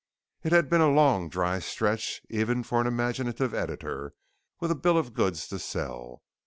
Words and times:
It 0.41 0.51
had 0.51 0.67
been 0.67 0.81
a 0.81 0.89
long 0.89 1.29
dry 1.29 1.59
stretch, 1.59 2.23
even 2.27 2.63
for 2.63 2.81
an 2.81 2.87
imaginative 2.87 3.53
editor 3.53 4.15
with 4.59 4.71
a 4.71 4.75
bill 4.75 4.97
of 4.97 5.13
goods 5.13 5.47
to 5.49 5.59
sell. 5.59 6.23